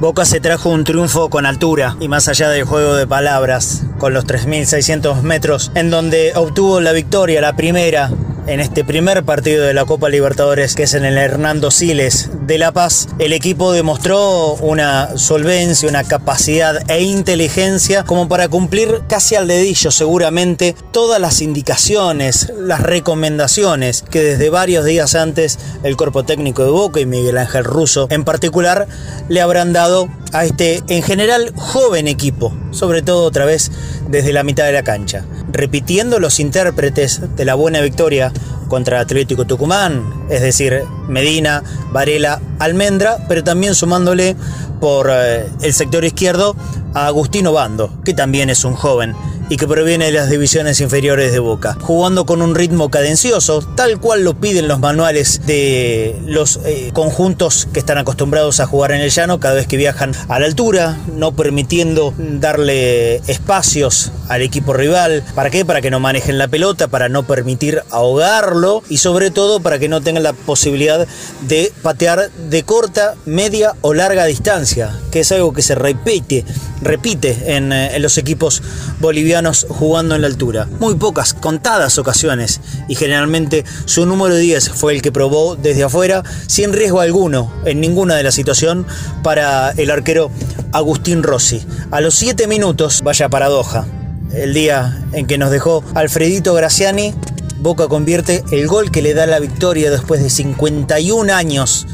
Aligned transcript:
Boca 0.00 0.24
se 0.24 0.40
trajo 0.40 0.70
un 0.70 0.84
triunfo 0.84 1.28
con 1.28 1.44
altura 1.44 1.94
y 2.00 2.08
más 2.08 2.26
allá 2.26 2.48
del 2.48 2.64
juego 2.64 2.94
de 2.94 3.06
palabras, 3.06 3.82
con 3.98 4.14
los 4.14 4.24
3.600 4.24 5.20
metros, 5.20 5.70
en 5.74 5.90
donde 5.90 6.32
obtuvo 6.36 6.80
la 6.80 6.92
victoria, 6.92 7.42
la 7.42 7.54
primera 7.54 8.10
en 8.50 8.58
este 8.58 8.84
primer 8.84 9.22
partido 9.24 9.64
de 9.64 9.74
la 9.74 9.84
Copa 9.84 10.08
Libertadores, 10.08 10.74
que 10.74 10.82
es 10.82 10.94
en 10.94 11.04
el 11.04 11.16
Hernando 11.18 11.70
Siles 11.70 12.30
de 12.48 12.58
La 12.58 12.72
Paz, 12.72 13.06
el 13.20 13.32
equipo 13.32 13.70
demostró 13.70 14.54
una 14.54 15.16
solvencia, 15.16 15.88
una 15.88 16.02
capacidad 16.02 16.82
e 16.90 17.02
inteligencia 17.02 18.02
como 18.02 18.28
para 18.28 18.48
cumplir 18.48 19.02
casi 19.08 19.36
al 19.36 19.46
dedillo 19.46 19.92
seguramente 19.92 20.74
todas 20.90 21.20
las 21.20 21.42
indicaciones, 21.42 22.52
las 22.58 22.80
recomendaciones 22.80 24.02
que 24.02 24.20
desde 24.20 24.50
varios 24.50 24.84
días 24.84 25.14
antes 25.14 25.60
el 25.84 25.96
cuerpo 25.96 26.24
técnico 26.24 26.64
de 26.64 26.70
Boca 26.70 26.98
y 26.98 27.06
Miguel 27.06 27.38
Ángel 27.38 27.62
Russo 27.62 28.08
en 28.10 28.24
particular 28.24 28.88
le 29.28 29.40
habrán 29.40 29.72
dado 29.72 30.08
a 30.32 30.44
este 30.44 30.82
en 30.88 31.02
general 31.02 31.52
joven 31.56 32.08
equipo, 32.08 32.52
sobre 32.70 33.02
todo 33.02 33.24
otra 33.24 33.44
vez 33.44 33.70
desde 34.08 34.32
la 34.32 34.42
mitad 34.42 34.64
de 34.64 34.72
la 34.72 34.82
cancha, 34.82 35.24
repitiendo 35.52 36.18
los 36.18 36.40
intérpretes 36.40 37.20
de 37.36 37.44
la 37.44 37.54
buena 37.54 37.80
victoria 37.80 38.32
contra 38.68 39.00
Atlético 39.00 39.46
Tucumán, 39.46 40.26
es 40.30 40.42
decir, 40.42 40.84
Medina, 41.08 41.62
Varela, 41.92 42.40
Almendra, 42.58 43.18
pero 43.28 43.42
también 43.42 43.74
sumándole 43.74 44.36
por 44.80 45.10
eh, 45.10 45.46
el 45.62 45.74
sector 45.74 46.04
izquierdo 46.04 46.56
a 46.94 47.06
Agustino 47.06 47.52
Bando, 47.52 47.92
que 48.04 48.14
también 48.14 48.48
es 48.48 48.64
un 48.64 48.74
joven 48.74 49.14
y 49.50 49.56
que 49.56 49.66
proviene 49.66 50.06
de 50.06 50.12
las 50.12 50.30
divisiones 50.30 50.80
inferiores 50.80 51.32
de 51.32 51.40
Boca, 51.40 51.76
jugando 51.80 52.24
con 52.24 52.40
un 52.40 52.54
ritmo 52.54 52.88
cadencioso, 52.88 53.60
tal 53.60 54.00
cual 54.00 54.22
lo 54.22 54.34
piden 54.34 54.68
los 54.68 54.78
manuales 54.78 55.42
de 55.44 56.16
los 56.24 56.60
eh, 56.64 56.90
conjuntos 56.94 57.68
que 57.72 57.80
están 57.80 57.98
acostumbrados 57.98 58.60
a 58.60 58.66
jugar 58.66 58.92
en 58.92 59.00
el 59.00 59.10
llano 59.10 59.40
cada 59.40 59.56
vez 59.56 59.66
que 59.66 59.76
viajan 59.76 60.14
a 60.28 60.38
la 60.38 60.46
altura, 60.46 60.98
no 61.14 61.32
permitiendo 61.32 62.14
darle 62.16 63.16
espacios 63.26 64.12
al 64.30 64.42
equipo 64.42 64.72
rival. 64.72 65.24
¿Para 65.34 65.50
qué? 65.50 65.64
Para 65.64 65.80
que 65.80 65.90
no 65.90 65.98
manejen 65.98 66.38
la 66.38 66.46
pelota, 66.46 66.86
para 66.86 67.08
no 67.08 67.26
permitir 67.26 67.82
ahogarlo 67.90 68.82
y 68.88 68.98
sobre 68.98 69.30
todo 69.32 69.60
para 69.60 69.78
que 69.80 69.88
no 69.88 70.00
tengan 70.00 70.22
la 70.22 70.32
posibilidad 70.32 71.06
de 71.42 71.72
patear 71.82 72.30
de 72.30 72.62
corta, 72.62 73.16
media 73.26 73.74
o 73.80 73.92
larga 73.92 74.24
distancia, 74.26 74.96
que 75.10 75.20
es 75.20 75.32
algo 75.32 75.52
que 75.52 75.62
se 75.62 75.74
repite, 75.74 76.44
repite 76.80 77.56
en, 77.56 77.72
eh, 77.72 77.98
los 77.98 78.18
equipos 78.18 78.62
bolivianos 79.00 79.66
jugando 79.68 80.14
en 80.14 80.20
la 80.22 80.28
altura. 80.28 80.68
Muy 80.78 80.94
pocas, 80.94 81.34
contadas 81.34 81.98
ocasiones, 81.98 82.60
y 82.88 82.94
generalmente 82.94 83.64
su 83.84 84.06
número 84.06 84.36
10 84.36 84.70
fue 84.70 84.94
el 84.94 85.02
que 85.02 85.10
probó 85.10 85.56
desde 85.56 85.82
afuera, 85.82 86.22
sin 86.46 86.72
riesgo 86.72 87.00
alguno 87.00 87.52
en 87.64 87.80
ninguna 87.80 88.14
de 88.14 88.22
la 88.22 88.30
situación 88.30 88.86
para 89.24 89.70
el 89.72 89.90
arquero 89.90 90.30
Agustín 90.72 91.24
Rossi. 91.24 91.66
A 91.90 92.00
los 92.00 92.14
7 92.14 92.46
minutos, 92.46 93.00
vaya 93.02 93.28
paradoja, 93.28 93.86
el 94.32 94.54
día 94.54 95.02
en 95.12 95.26
que 95.26 95.38
nos 95.38 95.50
dejó 95.50 95.84
Alfredito 95.94 96.54
Graciani, 96.54 97.14
Boca 97.58 97.88
convierte 97.88 98.42
el 98.52 98.66
gol 98.66 98.90
que 98.90 99.02
le 99.02 99.12
da 99.12 99.26
la 99.26 99.38
victoria 99.38 99.90
después 99.90 100.22
de 100.22 100.30
51 100.30 101.32
años 101.32 101.86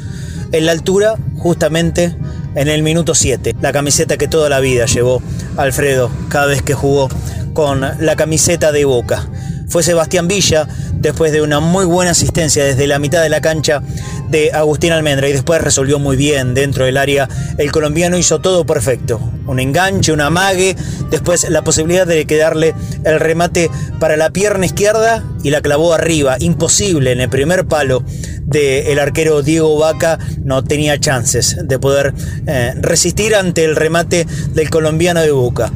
en 0.52 0.66
la 0.66 0.72
altura, 0.72 1.16
justamente 1.36 2.16
en 2.54 2.68
el 2.68 2.82
minuto 2.82 3.14
7. 3.14 3.56
La 3.60 3.72
camiseta 3.72 4.16
que 4.16 4.28
toda 4.28 4.48
la 4.48 4.60
vida 4.60 4.86
llevó 4.86 5.22
Alfredo 5.56 6.10
cada 6.28 6.46
vez 6.46 6.62
que 6.62 6.74
jugó 6.74 7.08
con 7.52 7.80
la 7.80 8.16
camiseta 8.16 8.70
de 8.70 8.84
Boca. 8.84 9.28
Fue 9.68 9.82
Sebastián 9.82 10.28
Villa, 10.28 10.68
después 10.96 11.32
de 11.32 11.42
una 11.42 11.60
muy 11.60 11.84
buena 11.84 12.12
asistencia 12.12 12.64
desde 12.64 12.86
la 12.86 12.98
mitad 12.98 13.22
de 13.22 13.28
la 13.28 13.40
cancha 13.40 13.82
de 14.28 14.52
Agustín 14.52 14.92
Almendra 14.92 15.28
y 15.28 15.32
después 15.32 15.60
resolvió 15.60 15.98
muy 15.98 16.16
bien 16.16 16.54
dentro 16.54 16.84
del 16.84 16.96
área. 16.96 17.28
El 17.58 17.70
colombiano 17.72 18.16
hizo 18.16 18.40
todo 18.40 18.66
perfecto. 18.66 19.20
Un 19.46 19.60
enganche, 19.60 20.12
un 20.12 20.20
amague, 20.20 20.76
después 21.10 21.48
la 21.48 21.62
posibilidad 21.62 22.06
de 22.06 22.26
quedarle 22.26 22.74
el 23.04 23.20
remate 23.20 23.70
para 24.00 24.16
la 24.16 24.30
pierna 24.30 24.66
izquierda 24.66 25.24
y 25.42 25.50
la 25.50 25.60
clavó 25.60 25.94
arriba. 25.94 26.36
Imposible 26.40 27.12
en 27.12 27.20
el 27.20 27.28
primer 27.28 27.66
palo 27.66 28.02
del 28.44 28.98
arquero 28.98 29.42
Diego 29.42 29.78
Vaca 29.78 30.18
no 30.42 30.64
tenía 30.64 30.98
chances 30.98 31.56
de 31.62 31.78
poder 31.78 32.14
eh, 32.46 32.74
resistir 32.80 33.34
ante 33.34 33.64
el 33.64 33.76
remate 33.76 34.26
del 34.54 34.70
colombiano 34.70 35.20
de 35.20 35.30
Boca. 35.30 35.70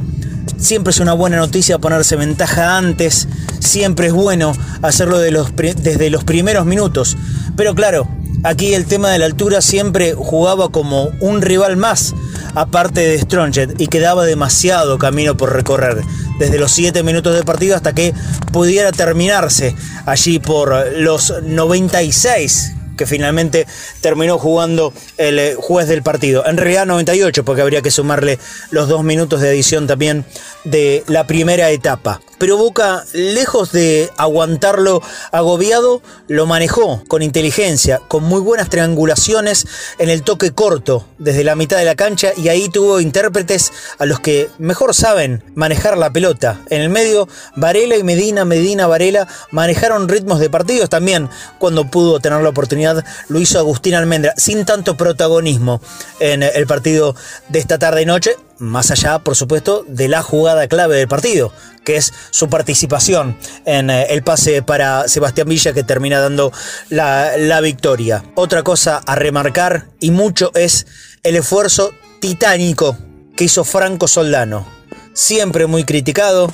Siempre 0.61 0.91
es 0.91 0.99
una 0.99 1.13
buena 1.13 1.37
noticia 1.37 1.79
ponerse 1.79 2.15
ventaja 2.15 2.77
antes, 2.77 3.27
siempre 3.59 4.07
es 4.07 4.13
bueno 4.13 4.53
hacerlo 4.83 5.17
desde 5.17 6.09
los 6.11 6.23
primeros 6.23 6.67
minutos. 6.67 7.17
Pero 7.57 7.73
claro, 7.73 8.07
aquí 8.43 8.75
el 8.75 8.85
tema 8.85 9.09
de 9.09 9.17
la 9.17 9.25
altura 9.25 9.61
siempre 9.61 10.13
jugaba 10.13 10.69
como 10.69 11.09
un 11.19 11.41
rival 11.41 11.77
más, 11.77 12.13
aparte 12.53 13.01
de 13.01 13.19
Stronget, 13.19 13.81
y 13.81 13.87
quedaba 13.87 14.23
demasiado 14.23 14.99
camino 14.99 15.35
por 15.35 15.51
recorrer, 15.51 16.03
desde 16.37 16.59
los 16.59 16.71
7 16.71 17.01
minutos 17.01 17.35
de 17.35 17.43
partido 17.43 17.75
hasta 17.75 17.93
que 17.93 18.13
pudiera 18.53 18.91
terminarse 18.91 19.75
allí 20.05 20.37
por 20.37 20.95
los 20.95 21.33
96 21.41 22.75
que 23.01 23.07
finalmente 23.07 23.65
terminó 23.99 24.37
jugando 24.37 24.93
el 25.17 25.39
eh, 25.39 25.55
juez 25.57 25.87
del 25.87 26.03
partido. 26.03 26.45
En 26.45 26.57
realidad 26.57 26.85
98, 26.85 27.43
porque 27.43 27.63
habría 27.63 27.81
que 27.81 27.89
sumarle 27.89 28.37
los 28.69 28.87
dos 28.87 29.03
minutos 29.03 29.41
de 29.41 29.49
edición 29.49 29.87
también 29.87 30.23
de 30.65 31.03
la 31.07 31.25
primera 31.25 31.71
etapa 31.71 32.21
pero 32.41 32.57
Boca, 32.57 33.05
lejos 33.13 33.71
de 33.71 34.09
aguantarlo 34.17 35.03
agobiado, 35.31 36.01
lo 36.27 36.47
manejó 36.47 37.03
con 37.07 37.21
inteligencia, 37.21 38.01
con 38.07 38.23
muy 38.23 38.41
buenas 38.41 38.67
triangulaciones 38.67 39.67
en 39.99 40.09
el 40.09 40.23
toque 40.23 40.49
corto 40.49 41.05
desde 41.19 41.43
la 41.43 41.55
mitad 41.55 41.77
de 41.77 41.85
la 41.85 41.93
cancha 41.93 42.31
y 42.35 42.47
ahí 42.47 42.67
tuvo 42.67 42.99
intérpretes 42.99 43.71
a 43.99 44.07
los 44.07 44.19
que 44.21 44.49
mejor 44.57 44.95
saben 44.95 45.43
manejar 45.53 45.99
la 45.99 46.09
pelota. 46.09 46.59
En 46.71 46.81
el 46.81 46.89
medio, 46.89 47.27
Varela 47.57 47.95
y 47.95 48.01
Medina, 48.01 48.43
Medina, 48.43 48.87
Varela 48.87 49.27
manejaron 49.51 50.09
ritmos 50.09 50.39
de 50.39 50.49
partidos 50.49 50.89
también 50.89 51.29
cuando 51.59 51.91
pudo 51.91 52.19
tener 52.21 52.41
la 52.41 52.49
oportunidad, 52.49 52.90
lo 53.27 53.39
hizo 53.39 53.59
Agustín 53.59 53.95
Almendra, 53.95 54.33
sin 54.37 54.65
tanto 54.65 54.97
protagonismo 54.97 55.81
en 56.19 56.43
el 56.43 56.67
partido 56.67 57.15
de 57.49 57.59
esta 57.59 57.79
tarde 57.79 58.01
y 58.01 58.05
noche, 58.05 58.35
más 58.57 58.91
allá, 58.91 59.19
por 59.19 59.35
supuesto, 59.35 59.83
de 59.87 60.07
la 60.07 60.21
jugada 60.21 60.67
clave 60.67 60.95
del 60.95 61.07
partido, 61.07 61.51
que 61.83 61.97
es 61.97 62.13
su 62.29 62.49
participación 62.49 63.37
en 63.65 63.89
eh, 63.89 64.07
el 64.09 64.23
pase 64.23 64.61
para 64.61 65.07
Sebastián 65.07 65.49
Villa 65.49 65.73
que 65.73 65.83
termina 65.83 66.19
dando 66.19 66.51
la, 66.89 67.37
la 67.37 67.59
victoria. 67.61 68.23
Otra 68.35 68.63
cosa 68.63 69.01
a 69.05 69.15
remarcar 69.15 69.87
y 69.99 70.11
mucho 70.11 70.51
es 70.53 70.85
el 71.23 71.35
esfuerzo 71.35 71.91
titánico 72.19 72.97
que 73.35 73.45
hizo 73.45 73.63
Franco 73.63 74.07
Soldano. 74.07 74.67
Siempre 75.13 75.65
muy 75.65 75.83
criticado, 75.83 76.53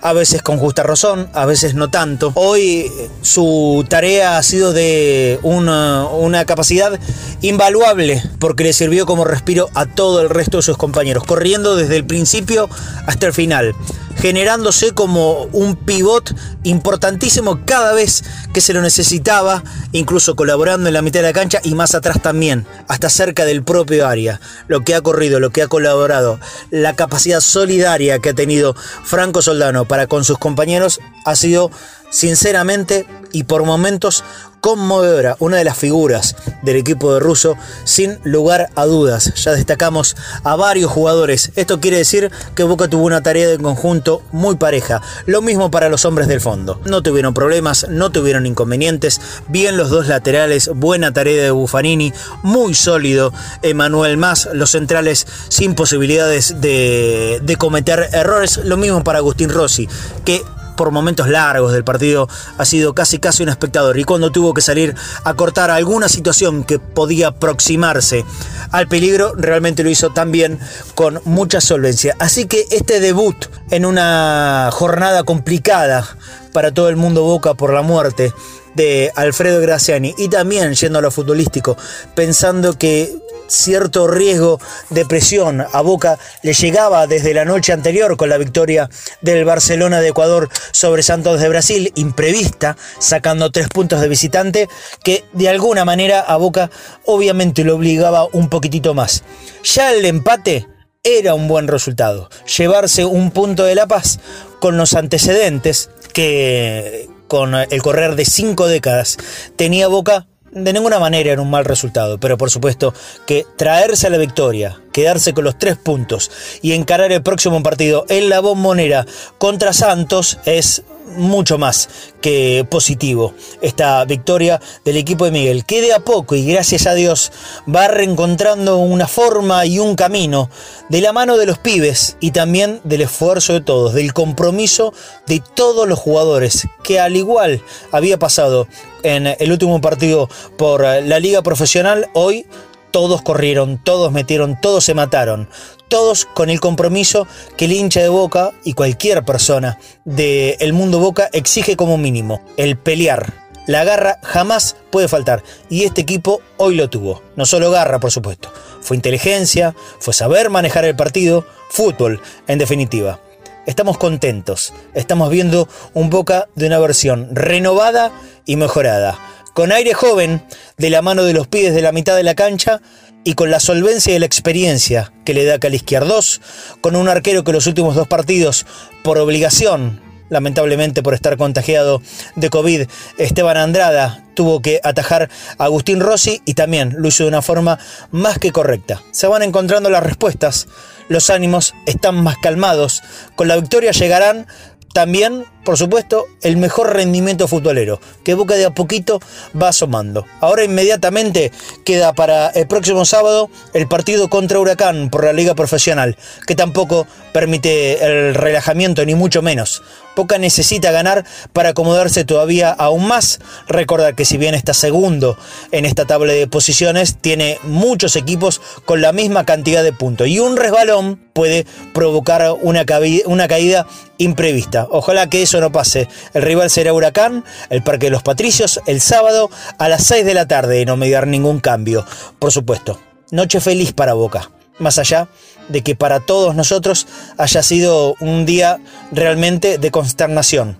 a 0.00 0.12
veces 0.12 0.42
con 0.42 0.58
justa 0.58 0.82
razón, 0.82 1.28
a 1.32 1.46
veces 1.46 1.74
no 1.74 1.90
tanto. 1.90 2.32
Hoy 2.34 2.90
su 3.22 3.84
tarea 3.88 4.38
ha 4.38 4.42
sido 4.42 4.72
de 4.72 5.38
una, 5.42 6.06
una, 6.06 6.44
capacidad 6.44 6.98
invaluable 7.42 8.22
porque 8.38 8.64
le 8.64 8.72
sirvió 8.72 9.06
como 9.06 9.24
respiro 9.24 9.68
a 9.74 9.86
todo 9.86 10.22
el 10.22 10.30
resto 10.30 10.58
de 10.58 10.62
sus 10.62 10.76
compañeros, 10.76 11.24
corriendo 11.24 11.76
desde 11.76 11.96
el 11.96 12.06
principio 12.06 12.68
hasta 13.06 13.26
el 13.26 13.32
final 13.32 13.74
generándose 14.18 14.92
como 14.92 15.44
un 15.52 15.76
pivot 15.76 16.34
importantísimo 16.64 17.64
cada 17.64 17.92
vez 17.92 18.24
que 18.52 18.60
se 18.60 18.72
lo 18.72 18.82
necesitaba, 18.82 19.62
incluso 19.92 20.36
colaborando 20.36 20.88
en 20.88 20.94
la 20.94 21.02
mitad 21.02 21.20
de 21.20 21.26
la 21.26 21.32
cancha 21.32 21.60
y 21.62 21.74
más 21.74 21.94
atrás 21.94 22.20
también, 22.20 22.66
hasta 22.88 23.08
cerca 23.10 23.44
del 23.44 23.62
propio 23.62 24.06
área. 24.06 24.40
Lo 24.66 24.82
que 24.82 24.94
ha 24.94 25.00
corrido, 25.00 25.40
lo 25.40 25.50
que 25.50 25.62
ha 25.62 25.68
colaborado, 25.68 26.40
la 26.70 26.96
capacidad 26.96 27.40
solidaria 27.40 28.18
que 28.18 28.30
ha 28.30 28.34
tenido 28.34 28.74
Franco 28.74 29.42
Soldano 29.42 29.86
para 29.86 30.06
con 30.06 30.24
sus 30.24 30.38
compañeros 30.38 31.00
ha 31.24 31.36
sido 31.36 31.70
sinceramente 32.10 33.06
y 33.32 33.44
por 33.44 33.64
momentos 33.64 34.24
conmovedora, 34.60 35.36
una 35.38 35.58
de 35.58 35.64
las 35.64 35.78
figuras 35.78 36.36
del 36.62 36.76
equipo 36.76 37.14
de 37.14 37.20
Russo, 37.20 37.56
sin 37.84 38.18
lugar 38.24 38.70
a 38.74 38.86
dudas. 38.86 39.32
Ya 39.36 39.52
destacamos 39.52 40.16
a 40.42 40.56
varios 40.56 40.90
jugadores. 40.90 41.52
Esto 41.56 41.80
quiere 41.80 41.98
decir 41.98 42.30
que 42.54 42.64
Boca 42.64 42.88
tuvo 42.88 43.04
una 43.04 43.22
tarea 43.22 43.48
de 43.48 43.58
conjunto 43.58 44.22
muy 44.32 44.56
pareja. 44.56 45.00
Lo 45.26 45.42
mismo 45.42 45.70
para 45.70 45.88
los 45.88 46.04
hombres 46.04 46.28
del 46.28 46.40
fondo. 46.40 46.80
No 46.84 47.02
tuvieron 47.02 47.34
problemas, 47.34 47.86
no 47.88 48.10
tuvieron 48.10 48.46
inconvenientes. 48.46 49.20
Bien 49.48 49.76
los 49.76 49.90
dos 49.90 50.08
laterales, 50.08 50.70
buena 50.74 51.12
tarea 51.12 51.44
de 51.44 51.50
Buffanini, 51.50 52.12
muy 52.42 52.74
sólido 52.74 53.32
Emanuel 53.62 54.16
Más, 54.16 54.48
los 54.52 54.70
centrales 54.70 55.26
sin 55.48 55.74
posibilidades 55.74 56.60
de, 56.60 57.40
de 57.42 57.56
cometer 57.56 58.08
errores. 58.12 58.58
Lo 58.64 58.76
mismo 58.76 59.04
para 59.04 59.18
Agustín 59.18 59.50
Rossi, 59.50 59.88
que 60.24 60.42
por 60.78 60.92
momentos 60.92 61.28
largos 61.28 61.72
del 61.72 61.84
partido 61.84 62.28
ha 62.56 62.64
sido 62.64 62.94
casi 62.94 63.18
casi 63.18 63.42
un 63.42 63.48
espectador 63.50 63.98
y 63.98 64.04
cuando 64.04 64.30
tuvo 64.30 64.54
que 64.54 64.62
salir 64.62 64.94
a 65.24 65.34
cortar 65.34 65.70
alguna 65.70 66.08
situación 66.08 66.62
que 66.62 66.78
podía 66.78 67.28
aproximarse 67.28 68.24
al 68.70 68.86
peligro, 68.86 69.34
realmente 69.36 69.82
lo 69.82 69.90
hizo 69.90 70.10
también 70.10 70.58
con 70.94 71.20
mucha 71.24 71.60
solvencia. 71.60 72.14
Así 72.20 72.46
que 72.46 72.64
este 72.70 73.00
debut 73.00 73.46
en 73.70 73.84
una 73.84 74.70
jornada 74.72 75.24
complicada 75.24 76.06
para 76.52 76.72
todo 76.72 76.88
el 76.88 76.96
mundo 76.96 77.24
Boca 77.24 77.54
por 77.54 77.72
la 77.72 77.82
muerte 77.82 78.32
de 78.76 79.10
Alfredo 79.16 79.60
Graciani 79.60 80.14
y 80.16 80.28
también 80.28 80.74
yendo 80.74 81.00
a 81.00 81.02
lo 81.02 81.10
futbolístico, 81.10 81.76
pensando 82.14 82.78
que 82.78 83.12
cierto 83.48 84.06
riesgo 84.06 84.60
de 84.90 85.04
presión 85.04 85.66
a 85.72 85.80
Boca 85.80 86.18
le 86.42 86.52
llegaba 86.52 87.06
desde 87.06 87.34
la 87.34 87.44
noche 87.44 87.72
anterior 87.72 88.16
con 88.16 88.28
la 88.28 88.38
victoria 88.38 88.88
del 89.20 89.44
Barcelona 89.44 90.00
de 90.00 90.08
Ecuador 90.08 90.48
sobre 90.72 91.02
Santos 91.02 91.40
de 91.40 91.48
Brasil, 91.48 91.92
imprevista, 91.96 92.76
sacando 92.98 93.50
tres 93.50 93.68
puntos 93.68 94.00
de 94.00 94.08
visitante, 94.08 94.68
que 95.02 95.24
de 95.32 95.48
alguna 95.48 95.84
manera 95.84 96.20
a 96.20 96.36
Boca 96.36 96.70
obviamente 97.04 97.64
lo 97.64 97.74
obligaba 97.74 98.26
un 98.32 98.48
poquitito 98.48 98.94
más. 98.94 99.24
Ya 99.64 99.92
el 99.92 100.04
empate 100.04 100.66
era 101.02 101.34
un 101.34 101.48
buen 101.48 101.68
resultado. 101.68 102.28
Llevarse 102.56 103.04
un 103.04 103.30
punto 103.30 103.64
de 103.64 103.74
La 103.74 103.86
Paz 103.86 104.20
con 104.60 104.76
los 104.76 104.94
antecedentes 104.94 105.90
que 106.12 107.08
con 107.28 107.54
el 107.54 107.82
correr 107.82 108.16
de 108.16 108.24
cinco 108.24 108.66
décadas 108.66 109.18
tenía 109.56 109.88
Boca 109.88 110.26
de 110.50 110.72
ninguna 110.72 110.98
manera 110.98 111.32
era 111.32 111.42
un 111.42 111.50
mal 111.50 111.64
resultado, 111.64 112.18
pero 112.18 112.38
por 112.38 112.50
supuesto 112.50 112.94
que 113.26 113.46
traerse 113.56 114.06
a 114.06 114.10
la 114.10 114.18
victoria, 114.18 114.80
quedarse 114.92 115.34
con 115.34 115.44
los 115.44 115.58
tres 115.58 115.76
puntos 115.76 116.30
y 116.62 116.72
encarar 116.72 117.12
el 117.12 117.22
próximo 117.22 117.62
partido 117.62 118.04
en 118.08 118.28
la 118.28 118.40
bombonera 118.40 119.06
contra 119.38 119.72
Santos 119.72 120.38
es 120.44 120.82
mucho 121.16 121.58
más 121.58 121.88
que 122.20 122.66
positivo. 122.68 123.34
Esta 123.60 124.04
victoria 124.04 124.60
del 124.84 124.96
equipo 124.96 125.24
de 125.24 125.30
Miguel, 125.30 125.64
que 125.64 125.80
de 125.80 125.92
a 125.92 126.00
poco 126.00 126.34
y 126.34 126.44
gracias 126.44 126.86
a 126.86 126.94
Dios 126.94 127.32
va 127.72 127.88
reencontrando 127.88 128.78
una 128.78 129.08
forma 129.08 129.64
y 129.66 129.78
un 129.78 129.94
camino 129.94 130.50
de 130.88 131.00
la 131.00 131.12
mano 131.12 131.36
de 131.36 131.46
los 131.46 131.58
pibes 131.58 132.16
y 132.20 132.30
también 132.30 132.80
del 132.84 133.02
esfuerzo 133.02 133.52
de 133.54 133.60
todos, 133.60 133.94
del 133.94 134.12
compromiso 134.12 134.92
de 135.26 135.42
todos 135.54 135.88
los 135.88 135.98
jugadores, 135.98 136.66
que 136.82 137.00
al 137.00 137.16
igual 137.16 137.62
había 137.92 138.18
pasado 138.18 138.68
en 139.02 139.26
el 139.26 139.52
último 139.52 139.80
partido 139.80 140.28
por 140.56 140.82
la 140.82 141.20
liga 141.20 141.42
profesional, 141.42 142.08
hoy 142.14 142.46
todos 142.90 143.22
corrieron, 143.22 143.78
todos 143.82 144.12
metieron, 144.12 144.60
todos 144.60 144.84
se 144.84 144.94
mataron, 144.94 145.48
todos 145.88 146.24
con 146.24 146.50
el 146.50 146.60
compromiso 146.60 147.26
que 147.56 147.66
el 147.66 147.72
hincha 147.72 148.00
de 148.00 148.08
Boca 148.08 148.52
y 148.64 148.72
cualquier 148.72 149.24
persona 149.24 149.78
del 150.04 150.72
mundo 150.72 150.98
Boca 150.98 151.28
exige 151.32 151.76
como 151.76 151.98
mínimo, 151.98 152.42
el 152.56 152.76
pelear. 152.76 153.48
La 153.66 153.84
garra 153.84 154.18
jamás 154.22 154.76
puede 154.90 155.08
faltar 155.08 155.42
y 155.68 155.84
este 155.84 156.00
equipo 156.00 156.40
hoy 156.56 156.74
lo 156.74 156.88
tuvo. 156.88 157.22
No 157.36 157.44
solo 157.44 157.70
garra, 157.70 158.00
por 158.00 158.10
supuesto. 158.10 158.50
Fue 158.80 158.96
inteligencia, 158.96 159.74
fue 159.98 160.14
saber 160.14 160.48
manejar 160.48 160.86
el 160.86 160.96
partido, 160.96 161.44
fútbol, 161.68 162.22
en 162.46 162.58
definitiva. 162.58 163.20
Estamos 163.68 163.98
contentos, 163.98 164.72
estamos 164.94 165.28
viendo 165.28 165.68
un 165.92 166.08
Boca 166.08 166.48
de 166.54 166.68
una 166.68 166.78
versión 166.78 167.28
renovada 167.32 168.12
y 168.46 168.56
mejorada. 168.56 169.18
Con 169.52 169.72
aire 169.72 169.92
joven, 169.92 170.42
de 170.78 170.88
la 170.88 171.02
mano 171.02 171.22
de 171.22 171.34
los 171.34 171.48
pies 171.48 171.74
de 171.74 171.82
la 171.82 171.92
mitad 171.92 172.16
de 172.16 172.22
la 172.22 172.34
cancha 172.34 172.80
y 173.24 173.34
con 173.34 173.50
la 173.50 173.60
solvencia 173.60 174.16
y 174.16 174.18
la 174.18 174.24
experiencia 174.24 175.12
que 175.26 175.34
le 175.34 175.44
da 175.44 175.58
Cali 175.58 175.76
Izquierdos, 175.76 176.40
con 176.80 176.96
un 176.96 177.10
arquero 177.10 177.44
que 177.44 177.52
los 177.52 177.66
últimos 177.66 177.94
dos 177.94 178.08
partidos, 178.08 178.64
por 179.04 179.18
obligación, 179.18 180.00
lamentablemente 180.28 181.02
por 181.02 181.14
estar 181.14 181.36
contagiado 181.36 182.02
de 182.36 182.50
COVID, 182.50 182.88
Esteban 183.18 183.56
Andrada 183.56 184.24
tuvo 184.34 184.62
que 184.62 184.80
atajar 184.84 185.28
a 185.58 185.64
Agustín 185.64 186.00
Rossi 186.00 186.42
y 186.44 186.54
también 186.54 186.94
lo 186.98 187.08
hizo 187.08 187.24
de 187.24 187.28
una 187.28 187.42
forma 187.42 187.78
más 188.12 188.38
que 188.38 188.52
correcta. 188.52 189.02
Se 189.10 189.26
van 189.26 189.42
encontrando 189.42 189.90
las 189.90 190.02
respuestas, 190.02 190.68
los 191.08 191.30
ánimos 191.30 191.74
están 191.86 192.22
más 192.22 192.36
calmados, 192.38 193.02
con 193.34 193.48
la 193.48 193.56
victoria 193.56 193.90
llegarán 193.90 194.46
también, 194.92 195.44
por 195.64 195.76
supuesto, 195.76 196.26
el 196.42 196.56
mejor 196.56 196.94
rendimiento 196.94 197.46
futbolero, 197.46 198.00
que 198.24 198.34
Boca 198.34 198.54
de 198.54 198.64
a 198.64 198.70
poquito 198.70 199.20
va 199.60 199.68
asomando. 199.68 200.26
Ahora 200.40 200.64
inmediatamente 200.64 201.52
queda 201.84 202.12
para 202.14 202.48
el 202.48 202.66
próximo 202.66 203.04
sábado 203.04 203.50
el 203.74 203.86
partido 203.86 204.28
contra 204.28 204.58
Huracán 204.58 205.10
por 205.10 205.24
la 205.24 205.32
Liga 205.32 205.54
Profesional, 205.54 206.16
que 206.46 206.54
tampoco 206.54 207.06
permite 207.32 208.04
el 208.04 208.34
relajamiento, 208.34 209.04
ni 209.04 209.14
mucho 209.14 209.42
menos. 209.42 209.82
Boca 210.18 210.36
necesita 210.36 210.90
ganar 210.90 211.24
para 211.52 211.68
acomodarse 211.68 212.24
todavía 212.24 212.70
aún 212.70 213.06
más. 213.06 213.38
Recordar 213.68 214.16
que 214.16 214.24
si 214.24 214.36
bien 214.36 214.54
está 214.56 214.74
segundo 214.74 215.38
en 215.70 215.84
esta 215.84 216.06
tabla 216.06 216.32
de 216.32 216.48
posiciones, 216.48 217.18
tiene 217.20 217.58
muchos 217.62 218.16
equipos 218.16 218.60
con 218.84 219.00
la 219.00 219.12
misma 219.12 219.44
cantidad 219.44 219.84
de 219.84 219.92
puntos. 219.92 220.26
Y 220.26 220.40
un 220.40 220.56
resbalón 220.56 221.20
puede 221.32 221.66
provocar 221.94 222.52
una, 222.62 222.84
caída 222.84 223.86
imprevista. 224.18 224.88
Ojalá 224.90 225.30
que 225.30 225.42
eso 225.42 225.60
no 225.60 225.70
pase. 225.70 226.08
El 226.34 226.42
rival 226.42 226.68
será 226.68 226.92
Huracán, 226.92 227.44
el 227.70 227.84
Parque 227.84 228.06
de 228.06 228.10
los 228.10 228.24
Patricios, 228.24 228.80
el 228.86 229.00
sábado 229.00 229.50
a 229.78 229.88
las 229.88 230.02
6 230.02 230.26
de 230.26 230.34
la 230.34 230.48
tarde 230.48 230.80
y 230.80 230.84
no 230.84 230.96
me 230.96 231.08
dar 231.08 231.28
ningún 231.28 231.60
cambio, 231.60 232.04
por 232.40 232.50
supuesto. 232.50 232.98
Noche 233.30 233.60
feliz 233.60 233.92
para 233.92 234.14
Boca. 234.14 234.50
Más 234.80 234.98
allá 234.98 235.28
de 235.68 235.82
que 235.82 235.94
para 235.94 236.20
todos 236.20 236.54
nosotros 236.54 237.06
haya 237.36 237.62
sido 237.62 238.14
un 238.20 238.46
día 238.46 238.80
realmente 239.12 239.78
de 239.78 239.90
consternación 239.90 240.78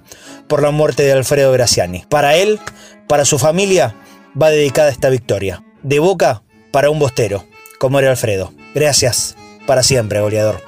por 0.48 0.62
la 0.62 0.70
muerte 0.70 1.02
de 1.02 1.12
Alfredo 1.12 1.52
Graciani. 1.52 2.04
Para 2.08 2.36
él, 2.36 2.58
para 3.06 3.24
su 3.24 3.38
familia, 3.38 3.94
va 4.40 4.50
dedicada 4.50 4.90
esta 4.90 5.10
victoria. 5.10 5.62
De 5.82 5.98
boca 5.98 6.42
para 6.72 6.90
un 6.90 6.98
bostero, 6.98 7.46
como 7.78 7.98
era 7.98 8.10
Alfredo. 8.10 8.52
Gracias 8.74 9.36
para 9.66 9.82
siempre, 9.82 10.20
goleador. 10.20 10.67